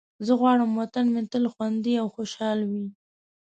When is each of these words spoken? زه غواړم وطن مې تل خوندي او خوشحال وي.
زه 0.25 0.31
غواړم 0.39 0.71
وطن 0.79 1.05
مې 1.13 1.21
تل 1.31 1.45
خوندي 1.53 1.93
او 2.01 2.07
خوشحال 2.15 2.59
وي. 2.69 2.85